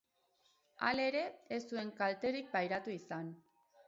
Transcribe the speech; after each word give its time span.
Halere, 0.87 1.19
ez 1.57 1.59
zuen 1.71 1.91
kalterik 1.99 2.49
pairatu 2.57 2.95
izan. 2.95 3.31